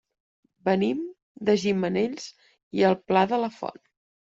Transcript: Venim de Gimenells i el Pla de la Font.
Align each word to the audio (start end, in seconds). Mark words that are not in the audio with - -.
Venim 0.69 1.03
de 1.51 1.57
Gimenells 1.67 2.29
i 2.83 2.91
el 2.93 3.01
Pla 3.07 3.27
de 3.35 3.45
la 3.47 3.57
Font. 3.63 3.85